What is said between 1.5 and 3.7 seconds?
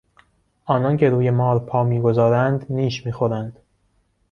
پا میگذارند نیش میخورند.